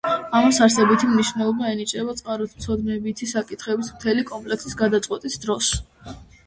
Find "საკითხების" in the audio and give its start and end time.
3.35-3.95